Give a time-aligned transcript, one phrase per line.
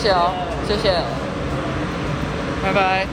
[0.00, 0.32] 谢谢哦，
[0.66, 0.94] 谢谢，
[2.62, 3.06] 拜拜。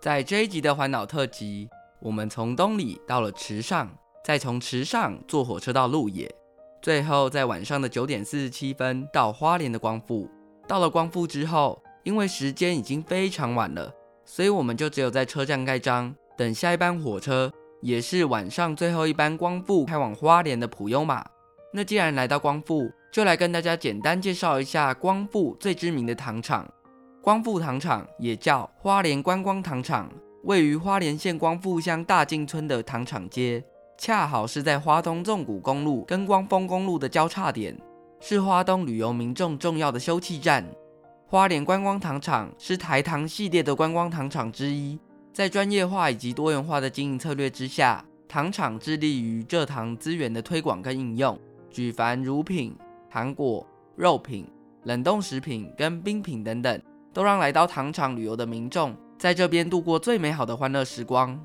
[0.00, 1.68] 在这一集的环岛特辑，
[2.00, 3.90] 我们从东里到了池上，
[4.24, 6.34] 再从池上坐火车到鹿野，
[6.80, 10.26] 最后在晚上的九点四十七分到花莲的光复。
[10.66, 13.92] 到了光复之后，因为时间已经非常晚了，
[14.24, 17.52] 所以我们就只有在车站盖章，等下一班火车。
[17.80, 21.24] 也是晚上最后一班光复开往花莲的普悠玛。
[21.72, 26.68] 那既然来到光复，就来跟大家简单介绍一下光复最知名的糖厂——
[27.22, 30.10] 光复糖厂，也叫花莲观光糖厂，
[30.44, 33.62] 位于花莲县光复乡大径村的糖厂街，
[33.98, 37.76] 恰好是在花东纵谷公路跟光丰公路的交叉点，
[38.20, 40.64] 是花东旅游民众重要的休憩站。
[41.26, 44.98] 花莲观光糖厂是台糖系列的观光糖厂之一。
[45.40, 52.76] 在专业化以及多元化的经营策略之下，糖厂致力于蔗糖资源的推广跟应用，举凡乳品、
[53.08, 53.66] 糖果、
[53.96, 54.46] 肉品、
[54.84, 56.78] 冷冻食品跟冰品等等，
[57.14, 61.42] 都让来到糖厂旅游的民众在这边度过最美好的欢乐时光。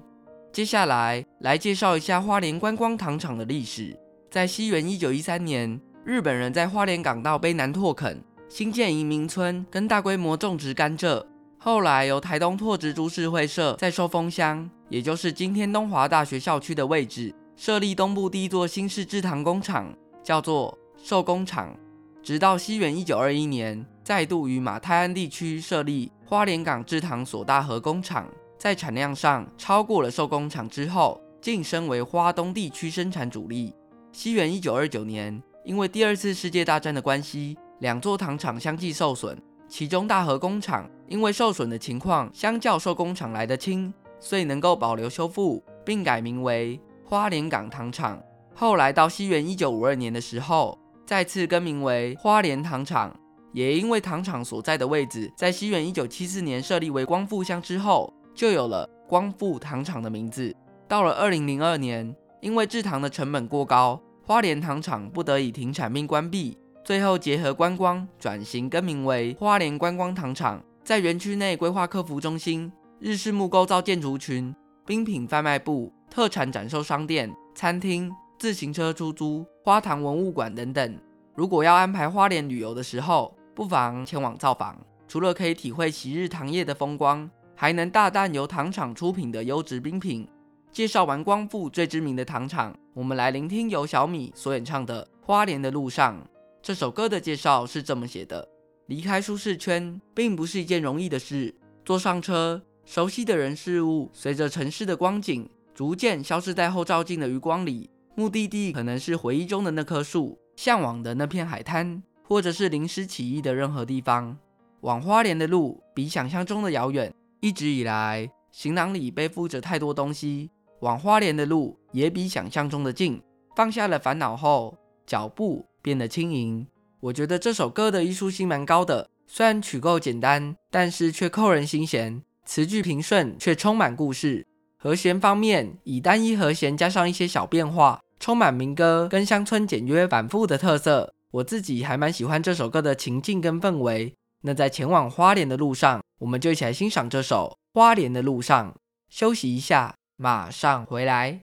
[0.51, 3.97] 接下来来介绍一下花莲观光糖厂的历史。
[4.29, 11.25] 在西元一九一三年，日本人在花莲港道卑南拓垦，兴建移民村跟大规模种植甘蔗。
[11.65, 19.91] 后来由台东拓殖株式会社在寿丰乡，也就是今天东华大学校区的位置，设立东部第一座新式制糖工厂，
[20.23, 21.75] 叫做寿工厂。
[22.21, 28.29] 直到西元一九二一年，再度于马太鞍地区设立花莲港制糖所大和工厂，
[28.59, 33.73] 在产量上超过了寿工厂之后，晋升为花东地区生产主力。
[34.11, 39.35] 西元一九二九年，因为第二次世界大战的关系，两座糖厂相继受损，
[39.67, 48.21] 其中大和工厂因为受损的情况相较寿工厂来得轻，所以能够保留修复，并改名为花莲港糖厂。
[48.53, 53.15] 后来到西元一九五二年的时候，再次更名为花莲糖厂。
[53.53, 60.53] 也因为糖厂所在的位置在西元一九七四年设立为光复乡之后，就有了光复糖厂的名字。
[60.89, 66.57] 到了二零零二年，因为制糖的成本过高，花莲糖厂不得已停产并关闭。
[66.83, 70.61] 最后结合观光转型，更名为花莲观光糖厂。
[70.85, 74.55] 在园区内规划客服中心、日式木构造建筑群、
[74.85, 80.99] 冰品贩卖部、特产展售商店、餐厅、自行车出租、花糖文物馆等等。
[81.33, 90.29] 如果要安排花莲旅游的时候，不妨前往造访，除了可以体会昔日糖业的风光，还能大啖由糖厂出品的优质冰品。
[90.71, 96.21] 介绍完光复最知名的糖厂，我们来聆听由小米所演唱的《花莲的路上》。
[96.61, 98.47] 这首歌的介绍是这么写的：
[98.87, 101.53] 离开舒适圈并不是一件容易的事。
[101.83, 107.89] 坐上车，熟悉的人事物随着城市的光景逐渐消失在后照镜的余光里。
[108.15, 112.01] 目的地可能是回忆中的那棵树，向往的那片海滩。
[112.27, 114.35] 或者是临时起意的任何地方，
[114.81, 117.13] 往花莲的路比想象中的遥远。
[117.39, 120.49] 一直以来，行囊里背负着太多东西，
[120.79, 123.21] 往花莲的路也比想象中的近。
[123.55, 126.65] 放下了烦恼后，脚步变得轻盈。
[127.05, 132.23] 我觉得这首歌的艺术性蛮高的，虽然曲构简单，但是却扣人心弦。
[132.45, 134.47] 词句平顺却充满故事。
[134.77, 141.13] 和弦方面，以单一和弦加上一些小变化，充满民歌跟乡村简约反复的特色。
[141.29, 144.11] 我自己还蛮喜欢这首歌的情境跟氛围。
[144.41, 148.71] 那在前往花莲的路上，我们就一起来欣赏这首《花莲的路上》。
[149.09, 151.41] 休息一下，马上回来。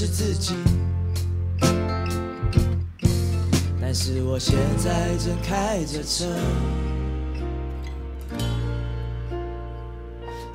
[0.00, 0.54] 是自己，
[3.80, 6.24] 但是我现在正开着车，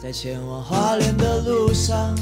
[0.01, 2.15] 在前往花莲的路上，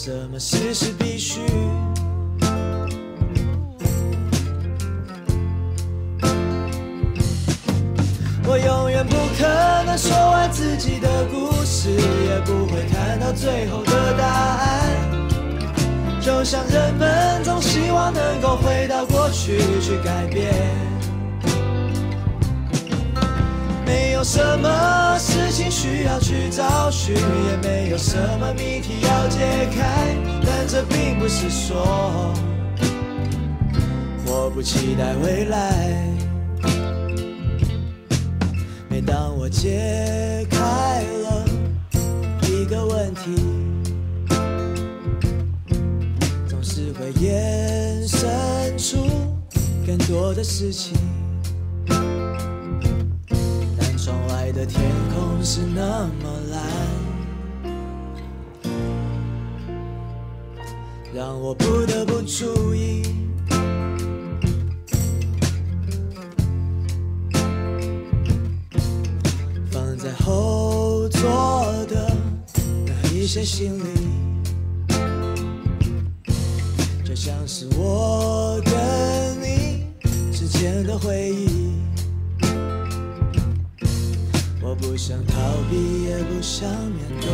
[0.00, 1.40] 什么事是必须。
[8.46, 14.88] 我永远不可能说完自己的故事，也不会看到最后的答案。
[16.20, 20.54] 就像人们总希望能够回到过去去改变。
[24.18, 29.38] 有什么事情需要去找寻，也没有什么谜题要解
[29.72, 30.16] 开。
[30.44, 32.34] 但这并不是说
[34.26, 36.02] 我不期待未来。
[38.88, 41.44] 每当我解开了
[42.48, 43.36] 一个问题，
[46.48, 48.28] 总是会衍生
[48.76, 49.08] 出
[49.86, 50.98] 更多的事情。
[54.58, 54.82] 的天
[55.14, 56.60] 空是那么蓝，
[61.14, 63.04] 让我不得不注意，
[69.70, 71.22] 放在后座
[71.88, 72.12] 的
[72.84, 73.84] 那一些行李，
[77.04, 79.86] 就像是我跟你
[80.32, 81.67] 之间的回忆。
[84.80, 85.34] 不想逃
[85.70, 87.28] 避，也不想面对，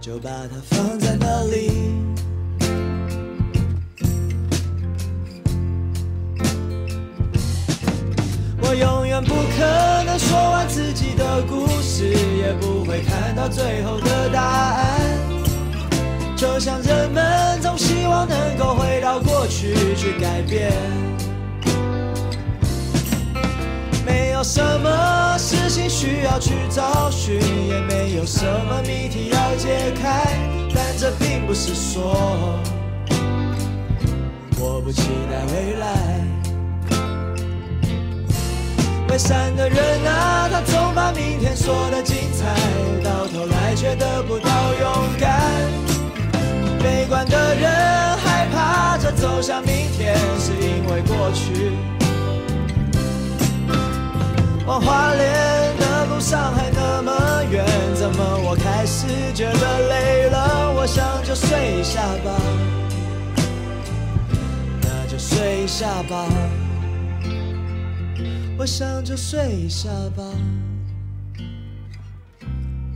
[0.00, 1.70] 就把它放在那里。
[8.60, 15.00] 我永远不可能说完自己的故事，也不会看到最后的答案。
[16.36, 20.72] 就像人们总希望能够回到过去去改变。
[24.44, 30.22] 什么事情需要去找寻，也没有什么谜题要解开，
[30.74, 32.60] 但这并不是说
[34.60, 35.86] 我不期待未来。
[39.08, 42.54] 会闪的人啊，他总把明天说的精彩，
[43.02, 45.40] 到头来却得不到勇敢。
[46.80, 47.70] 悲观的人
[48.18, 51.93] 害怕着走向明天，是因为过去。
[54.74, 57.12] 往花莲的路上还那么
[57.48, 57.64] 远，
[57.94, 60.72] 怎么我开始觉得累了？
[60.74, 62.40] 我想就睡一下吧，
[64.82, 66.26] 那就睡一下吧。
[68.58, 70.24] 我想就睡一下吧，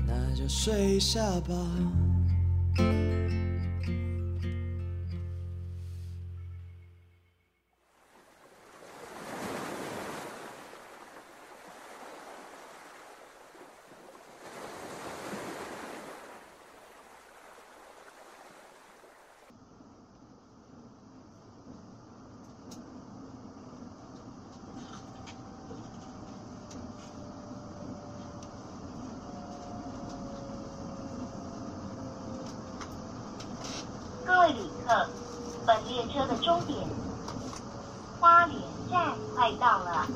[0.04, 1.54] 那就睡一下吧。
[35.66, 36.78] 本列车的终点
[38.18, 38.58] 花莲
[38.90, 40.06] 站快到了，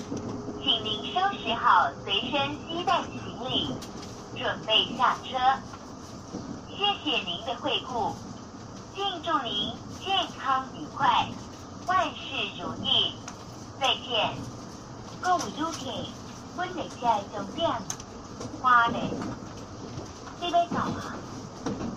[0.62, 3.76] 请您收拾好随身携带行李，
[4.34, 5.36] 准备下车。
[6.70, 8.14] 谢谢您的惠顾，
[8.94, 11.28] 敬祝您健康愉快，
[11.86, 13.14] 万事如意。
[13.78, 14.34] 再见。
[15.20, 16.10] 购物优品，
[16.56, 17.70] 本列车的终点
[18.60, 19.04] 花莲，
[20.40, 21.14] 你要走吗？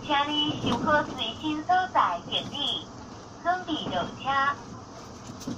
[0.08, 2.86] 请你收好随身所在行李。
[3.42, 4.30] 准备落车，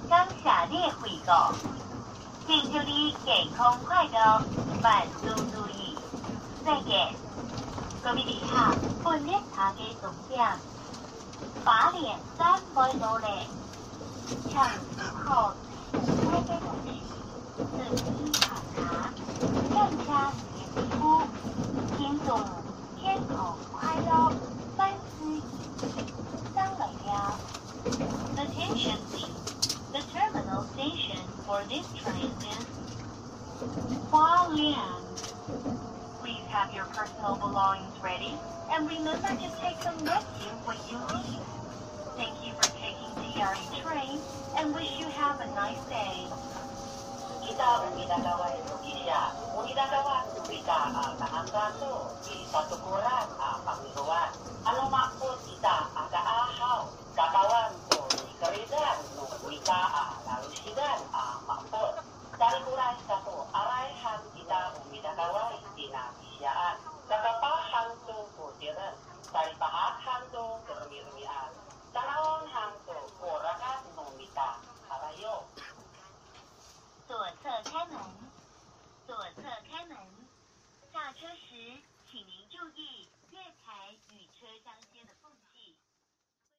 [0.09, 1.31] 感谢你的惠顾，
[2.47, 4.41] 请祝你健康快乐，
[4.81, 5.97] 万事如意。
[6.65, 7.13] 再见，
[8.01, 8.73] 各位旅客，
[9.03, 10.45] 本列车的终点
[11.65, 13.27] 花莲站快到了，
[14.27, 15.53] 请收好
[15.91, 17.01] 随身的东西，
[17.57, 18.79] 自己查查，
[19.73, 20.05] 上车
[20.55, 21.21] 前评估，
[21.97, 22.27] 请祝
[37.57, 38.37] belongings ready,
[38.69, 41.41] and remember to take them with you when you leave.
[42.13, 44.21] Thank you for taking DRE train,
[44.61, 46.29] and wish you have a nice day.
[47.41, 49.55] 기타 우리나라와 독일이야.
[49.57, 53.26] 우리나라와 우리가 남한과도 이 사토고라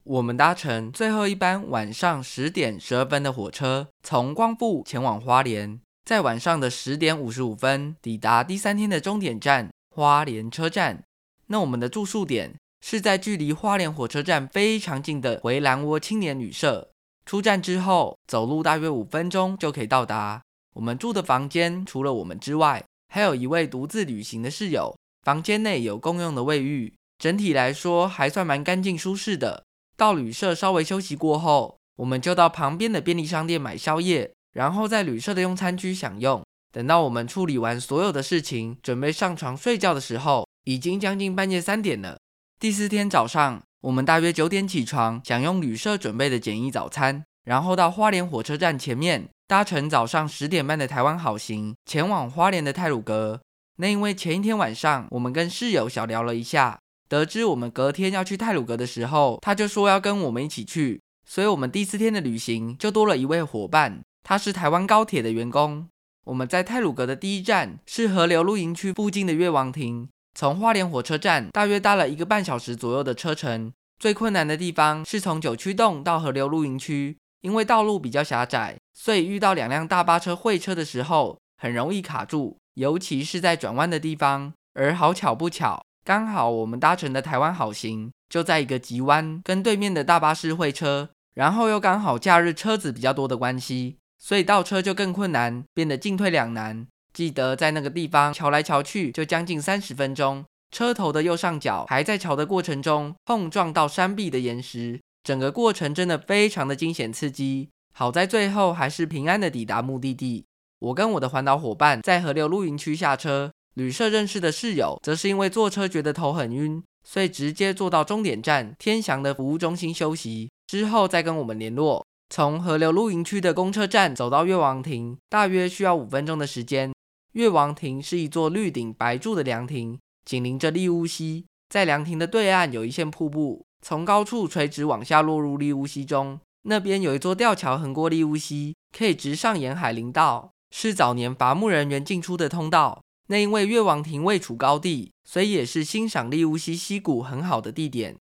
[0.09, 11.03] 我们搭乘最后一班晚上十点十二分的火车，从光复前往花莲，在晚上的十点五十五分抵达第三天的终点站花莲车站。
[11.49, 16.88] 那我们的住宿点是在距离花莲火车站非常近的回兰窝青年旅社。
[17.27, 20.41] 出站之后，走路大约五分钟就可以到达。
[20.75, 24.97] 我们住的房间除了我们之外，还有一位独自旅行的室友。
[25.23, 29.65] 房间内有共用的卫浴，整体来说还算蛮干净舒适的。
[29.99, 36.40] 到旅社稍微休息过后，我们就到旁边的便利商店买宵夜，然后在旅社的用餐区享用。
[36.71, 42.17] 等到我们处理完所有的事情，准备上床睡觉的时候，已经将近半夜三点了。
[42.61, 53.40] 第四天早上，我们大约九点起床，享用旅社准备的简易早餐，然后到花莲火车站前面搭乘早上十点半的台湾好行，前往花莲的泰鲁阁。
[53.78, 56.78] 那因为前一天晚上我们跟室友小聊了一下。
[57.09, 65.88] 得知我们隔天要去泰鲁阁的时候，他就说要跟我们一起去，所以我们第四天的旅行就多了一位伙伴，他是台湾高铁的员工。
[66.27, 73.73] 我们在泰鲁阁的第一站是河流露营区附近的月王亭，从花莲火车站大约搭了一个半小时左右的车程。
[73.99, 84.53] 最困难的地方是从九曲洞到河流露营区，因为道路比较狭窄，所以遇到两辆大巴车会车的时候很容易卡住，尤其是在转弯的地方。
[84.75, 85.83] 而好巧不巧。
[86.09, 96.87] 刚好我们搭乘的台湾好行就在一个急弯，跟对面的大巴士会车，然后又刚好假日车子比较多的关系，所以倒车就更困难，变得进退两难。
[97.12, 100.47] 记得在那个地方瞧来瞧去，就将近三十分钟。
[100.71, 107.69] 车头的右上角还在瞧的过程中碰撞到山壁的岩石，整个过程真的非常的惊险刺激。
[107.93, 110.47] 好在最后还是平安的抵达目的地。
[110.79, 122.05] 我跟我的环岛伙伴在河流露营区下车，旅社认识的室友则是因为坐车觉得头很晕，所以直接坐到终点站天祥的服务中心休息，之后再跟我们联络。
[122.29, 126.93] 从河流露营区的公车站走到越王亭，大约需要五分钟的时间。
[127.35, 129.97] 越王亭是一座绿顶白柱的凉亭。
[130.25, 136.41] 紧邻着利乌溪，在凉亭的对岸有一线瀑布，从高处垂直往下落入利乌溪中。
[136.63, 143.01] 那边有一座吊桥横过利乌溪，可以直上沿海林道，是早年伐木人员进出的通道。
[143.29, 148.17] 那因为月王亭位处高地，所以也是欣赏利乌溪溪谷很好的地点。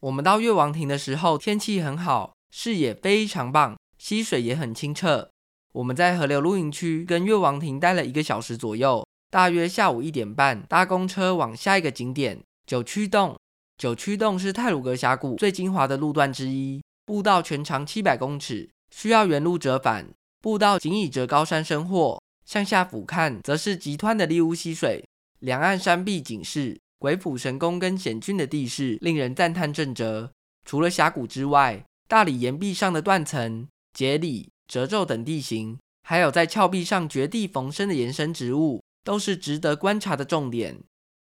[0.00, 5.30] 我们到月王亭的时候，天气很好，视野非常棒，溪水也很清澈。
[5.72, 9.06] 我们在河流露营区跟月王亭待了一个小时左右。
[9.30, 13.36] 大约下午一点半，搭公车往下一个景点九曲洞。
[13.76, 20.08] 九曲洞是太鲁阁峡谷最精华的路段之一，步道全长七百公尺，需要原路折返。
[20.40, 25.04] 步道仅以折高山生货，向下俯瞰，则是急湍的利乌溪水，
[25.40, 30.30] 两岸山壁景势，鬼斧神工跟险峻的地势，令人赞叹震辄。
[30.64, 38.80] 除了峡谷之外，大理岩壁上的断层、节理、褶皱等地形，还有在峭壁上绝地逢生的延伸植物。
[39.06, 40.80] 都是值得观察的重点。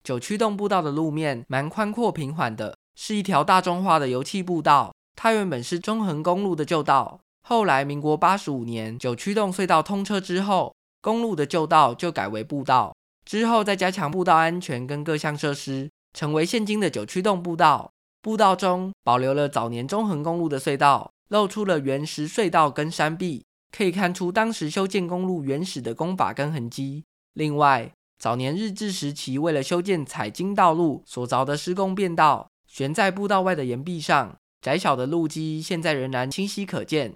[0.04, 4.94] 九曲洞步道的路面蛮宽阔平缓的，是一条大众化的油气步道。
[5.16, 12.94] 它原本是中横公路的旧道，后来民国八十五年九曲洞隧道通车之后，公路的旧道就改为步道。
[13.24, 17.92] 之后再加强步道安全跟各项设施，成为现今的九曲洞步道。
[18.22, 27.04] 步道中保留了早年中横公路的隧道，露出了原石隧道跟山壁，可以看出当时修建公路原始的工法跟痕迹。
[27.34, 37.14] 另外，早年日治时期为了修建采金道路所凿的施工便道，悬在步道外的岩壁上，窄小的路基现在仍然清晰可见。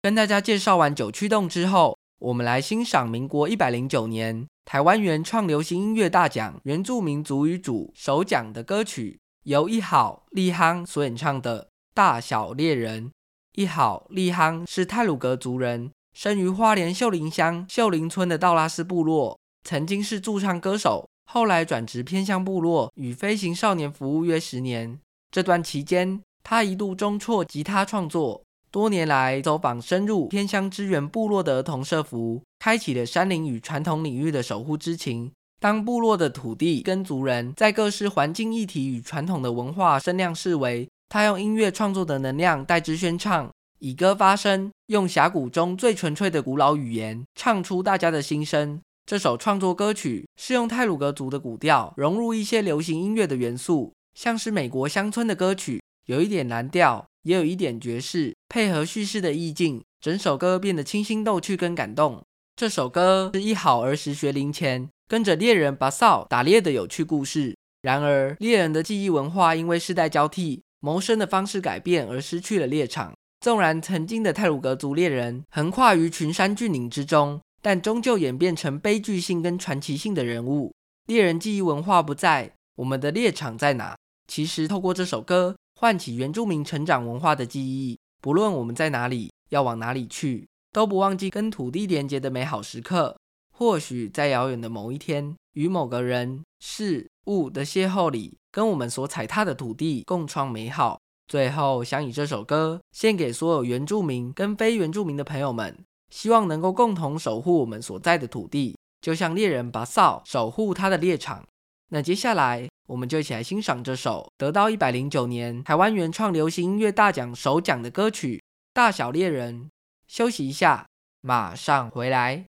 [0.00, 13.08] 跟大家介绍完九曲洞之后，我们来欣赏民国一百零九年台湾原创流行音乐大奖原住民族语组首奖的歌曲，由一好利夯所演唱的《大小猎人》。
[13.52, 19.38] 一好利夯是泰鲁格族人，生于花莲秀林乡秀林村的道拉斯部落。
[19.64, 24.98] 曾经是驻唱歌手，后来转职偏乡部落，与飞行少年服务约十年。
[25.30, 28.42] 这段期间，他一度中辍吉他创作，
[28.76, 35.32] 多年来走访深入偏乡支援部落的儿童社福，开启了山林与传统领域的守护之情。
[35.58, 48.78] 当部落的土地跟族人在各式环境议题与传统的文化声量式微，他用音乐创作的能量代之宣唱，以歌发声，用峡谷中最纯粹的古老语言，唱出大家的心声。
[49.06, 62.22] 这首创作歌曲是用泰鲁格族的古调融入一些流行音乐的元素，像是美国乡村的歌曲，有一点蓝调，也有一点爵士，配合叙事的意境，整首歌变得清新逗趣跟感动。
[62.54, 67.56] 这首歌是一好儿时学龄前跟着猎人把扫打猎的有趣故事。
[67.82, 73.12] 然而，猎人的记忆文化因为世代交替、谋生的方式改变而失去了猎场。
[73.40, 77.40] 纵然曾经的泰鲁格族猎人横跨于群山峻岭之中。
[77.60, 80.72] 但终究演变成悲剧性跟传奇性的人物。
[81.08, 83.96] 猎人记忆文化不在，我们的猎场在哪？
[84.28, 87.98] 其实透过这首歌，唤起原住民成长文化的记忆。
[88.22, 93.16] 不论我们在哪里，要往哪里去，都不忘记跟土地连接的美好时刻。
[93.52, 100.98] 或许在遥远的某一天，与某个人、事物的邂逅里，跟我们所踩踏的土地共创美好。
[101.28, 105.76] 最后，想以这首歌献给所有原住民跟非原住民的朋友们。
[106.08, 111.44] 希望能够共同守护我们所在的土地，就像猎人把扫守护他的猎场。
[111.88, 118.36] 那接下来，我们就一起来欣赏这首得到一百零九年台湾原创流行音乐大奖首奖的歌曲
[118.72, 119.64] 《大小猎人》。
[120.06, 120.86] 休息一下，
[121.20, 122.46] 马上回来。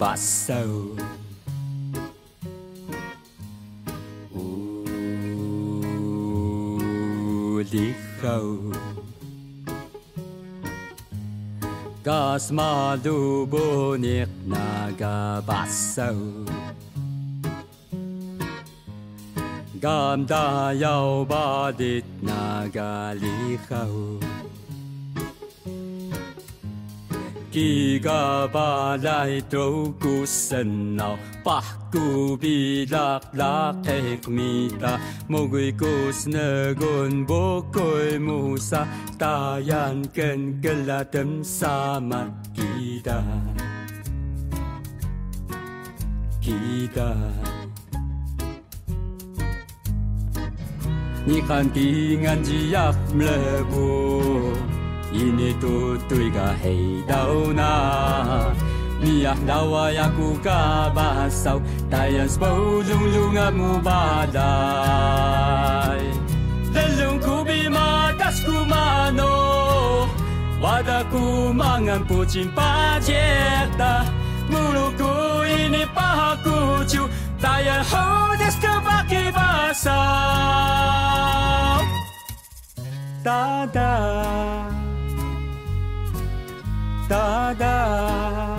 [0.00, 0.68] và sâu
[7.72, 8.56] lý khâu.
[12.04, 16.12] Kasma du bu nick naga basso
[19.82, 24.20] Gam da yau ba dit naga li khâu.
[27.50, 31.60] 几个巴来都古神闹，巴
[31.90, 38.86] 古比拉拉克米达，魔鬼古斯那滚波鬼穆萨，
[39.18, 43.20] 大眼根格拉登萨玛吉达，
[46.40, 47.02] 吉达。
[51.26, 54.79] 你看的眼睛呀，么了不？
[55.12, 57.70] ini tutui ka hei dau na.
[59.00, 61.58] Mia dawa ya ku ka basau.
[61.90, 64.44] Tayas bau jung lunga mu badai.
[66.70, 69.32] Lelung ku bi matas ku mano.
[70.60, 74.04] Wada ku mangan pucin pajeta
[74.52, 77.08] Mulu ku ini paha kucu.
[77.40, 79.96] Tayan hodes ke baki basau.
[83.24, 84.79] Dadah
[87.10, 88.49] Dada.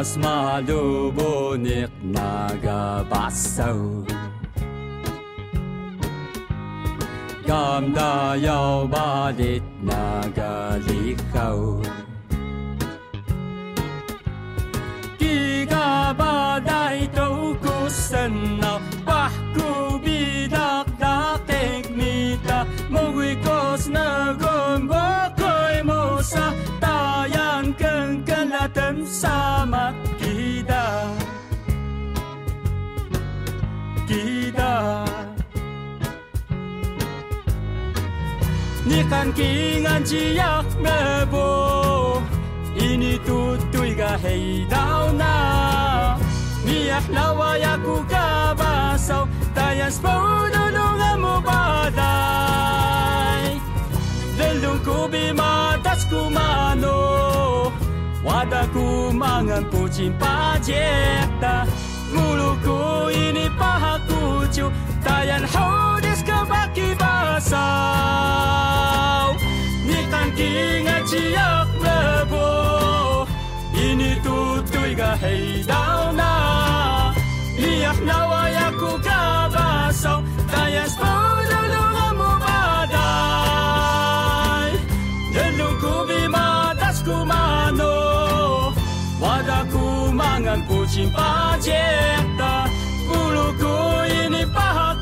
[0.00, 4.00] Nos malu bonik naga basau
[7.44, 9.60] Gam da yau balit
[39.32, 42.22] king jiak me bo
[42.74, 44.66] ini tu tui ga hei
[45.20, 45.34] na
[46.64, 50.14] miak lawa ya ku ka basau tayas po
[50.54, 52.00] dulung mo badai
[54.38, 56.98] lelung ku bi matas ku mano
[58.26, 61.66] wada ku mangan pucin pajeta
[62.14, 62.78] muluku
[63.14, 64.20] ini paha ku
[64.54, 64.66] cu
[65.04, 65.99] tayan ho.
[75.00, 76.30] ga hei dau na
[77.68, 79.20] Ia nawa ya ku ka
[79.54, 80.18] basau
[80.52, 83.50] Ta ya spora lo la mu badai
[85.34, 86.46] Delu ku bi ma
[86.80, 87.92] das ku mano.
[89.22, 89.84] Wada ku
[90.20, 91.30] mangan ku cimpa
[91.64, 92.54] jeta
[93.08, 93.74] Bulu ku
[94.20, 94.99] ini pahat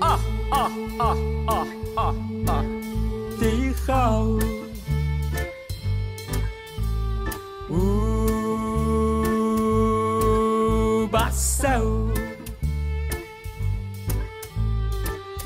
[0.00, 0.18] 啊
[0.50, 2.14] 啊啊啊啊
[2.46, 2.64] 啊
[3.38, 4.26] 你好
[7.68, 7.76] 呜
[11.12, 12.08] 哇塞哦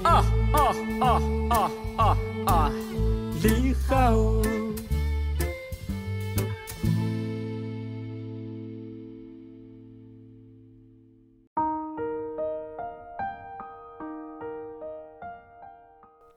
[0.02, 0.58] 啊啊
[1.00, 2.70] 啊啊啊啊
[3.42, 3.92] 你好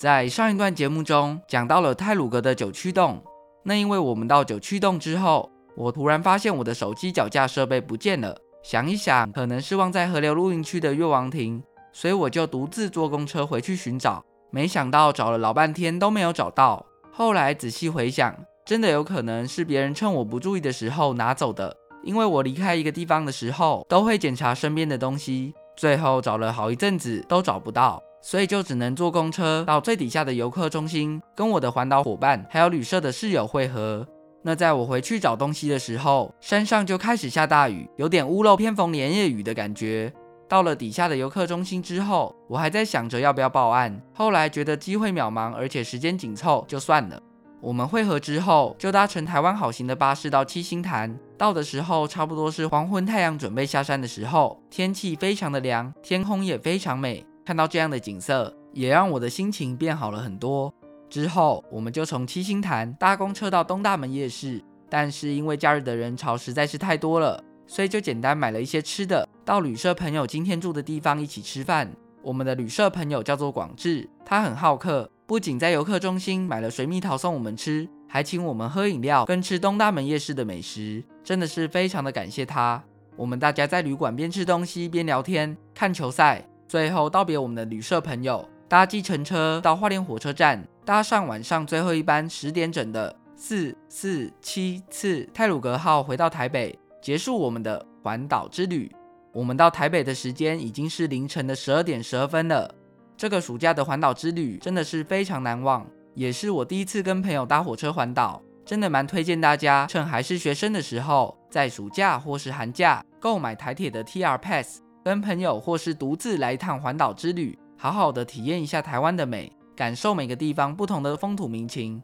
[0.07, 3.21] 在上一段节目中讲到了泰鲁阁的九曲洞，
[3.63, 16.85] 那因为我们到九曲洞之后，我突然发现我的手机脚架设备不见了，想一想可能是忘在河流露营区的月王亭，所以我就独自坐公车回去寻找，没想到找了老半天都没有找到。
[17.11, 18.33] 后来仔细回想，
[18.65, 28.01] 真的有可能是别人趁我不注意的时候拿走的，因为我离开一个地方的时候都会检查身边的东西，最后找了好一阵子都找不到。
[28.27, 34.05] 所以就只能坐公车到最底下的游客中心，跟我的环岛伙伴还有旅社的室友会合。
[34.43, 40.11] 那在我回去找东西的时候，山上就开始下大雨，有点屋漏偏逢连夜雨的感觉。
[40.49, 47.17] 到了底下的游客中心之后，我还在想着要不要报案，后来觉得机会渺茫，而且时间紧凑，就算了。
[47.61, 51.17] 我们会合之后，就搭乘台湾好行的巴士到七星潭。
[51.37, 57.25] 到的时候，差不多是黄昏，太阳准备下山的时候，天气非常的凉，天空也非常美。
[57.47, 60.73] 看到这样的景色，也让我的心情变好了很多。
[61.09, 64.61] 之后，我们就从七星潭搭公车到东大门夜市。
[64.89, 71.89] 但是因为假日的人潮实在是太多了，所以就简单买了一些吃的，到旅社朋友今天住的地方一起吃饭。
[72.21, 75.09] 我们的旅社朋友叫做广志，他很好客。
[75.25, 82.83] 不仅在游客中心买了水蜜桃送我们吃，还请我们喝饮料跟吃东大门夜市的美食，真的是非常的感谢他。
[83.15, 98.91] 我们大家在旅馆边吃东西边聊天看球赛，最后道别我们的旅社朋友，搭计程车到花莲火车站，搭上晚上最后一班十点整的四四七次泰鲁格号回到台北，结束我们的环岛之旅。
[99.31, 102.73] 我们到台北的时间已经是凌晨的十二点十二分了。
[103.15, 122.03] 这个暑假的环岛之旅真的是非常难忘，也是我第一次跟朋友搭火车环岛，真的蛮推荐大家趁还是学生的时候，在暑假或是寒假购买台铁的 TR Pass，跟朋友或是独自来一趟环岛之旅，好好的体验一下台湾的美，感受每个地方不同的风土民情。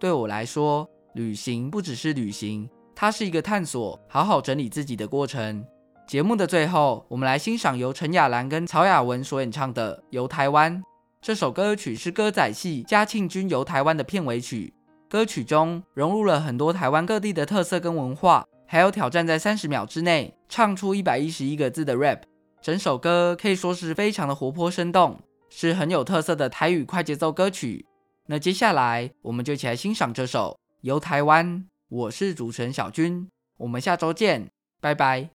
[0.00, 0.84] 对我来说，
[1.14, 5.64] 旅行不只是旅行，它是一个探索、好好整理自己的过程。
[6.08, 10.76] 节目的最后，我们来欣赏由陈雅兰跟曹雅雯所演唱的《游台湾》。
[11.22, 14.74] 这首歌曲是歌仔戏《嘉庆君游台湾》的片尾曲。
[15.08, 22.22] 歌曲中融入了很多台湾各地的特色跟文化，还有挑战在三十秒之内唱出一百一十一个字的 rap。
[22.62, 25.18] 整首歌可以说是非常的活泼生动，
[25.48, 27.86] 是很有特色的台语快节奏歌曲。
[28.26, 31.46] 那接下来我们就一起来欣赏这首《由台湾》。
[31.88, 34.48] 我是主持人小军，我们下周见，
[34.80, 35.30] 拜拜。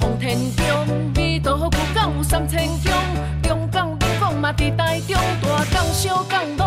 [0.00, 0.64] 风天中，
[1.14, 2.92] 迷都好古港有三千种，
[3.42, 6.65] 中港美风嘛伫台中，大港小港。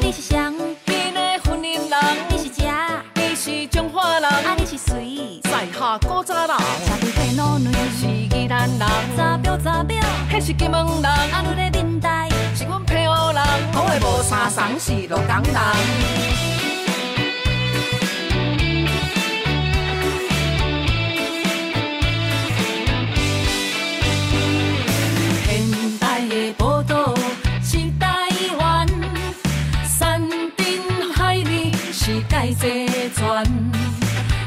[0.00, 0.38] 你是谁？
[0.86, 2.00] 边个云林人？
[2.30, 2.66] 你是谁？
[3.14, 4.24] 你是中华人？
[4.24, 5.38] 啊，你是水？
[5.42, 6.48] 在下古早人？
[6.48, 7.70] 社会体努女？
[8.00, 8.88] 是宜兰人？
[9.14, 9.90] 查某查某？
[10.30, 11.04] 迄是金门人？
[11.04, 12.30] 啊，你咧面带？
[12.54, 13.44] 是阮澎湖人？
[13.74, 16.53] 讲的无相同是鹿港人。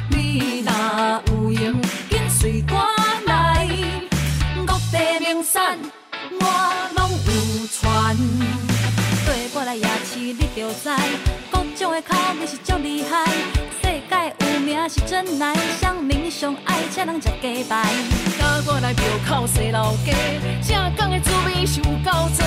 [0.09, 0.71] 你若
[1.51, 2.75] 有闲，紧随我
[3.25, 3.67] 来，
[4.65, 5.77] 各地名山
[6.39, 6.43] 我
[6.95, 8.15] 拢有传，
[9.25, 9.75] 跟我来。
[9.75, 10.89] 夜市，你着知
[11.51, 13.56] 各种的口味是足厉害。
[14.89, 17.83] 是真来，乡民上爱请人食鸡排。
[18.39, 20.15] 甲我来庙口洗老街，
[20.63, 22.39] 正港的滋味是有够多。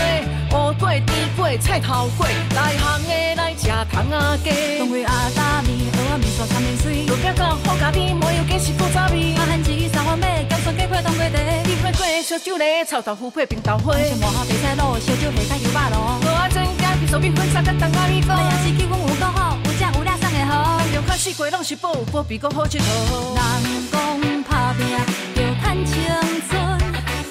[0.57, 4.79] 乌粿、猪粿、菜头粿，内行的来吃糖仔鸡。
[4.79, 7.05] 东围阿达米，蚵仔面线三面水。
[7.07, 9.35] 路边到好咖啡，麻油鸡是古早味。
[9.37, 11.37] 阿汉子三碗面，咸酸鸡块当归茶。
[11.69, 13.93] 鸡块粿、烧酒螺、臭豆腐配冰豆花。
[14.01, 16.17] 像麻花白菜卤，烧酒下加油巴咯。
[16.25, 18.33] 蚵仔煎鸡，皮酥米粉沙甲当咖喱糕。
[18.33, 19.59] 哎呀，是气氛有够好，
[21.07, 22.83] 看四界拢是宝宝贝佫好佚佗。
[23.63, 25.95] 人讲拍拼要趁青
[26.49, 26.51] 春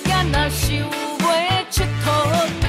[0.06, 0.82] 咱若想欲
[1.70, 2.69] 佚佗